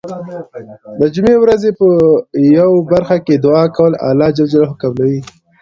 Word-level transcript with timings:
د 0.99 1.01
جمعې 1.13 1.37
ورځې 1.39 1.69
په 1.79 1.87
یو 2.59 2.71
برخه 2.91 3.17
کې 3.25 3.35
دعا 3.45 3.65
کول 3.77 3.93
الله 4.07 4.29
ج 4.37 4.39
قبلوی. 4.81 5.19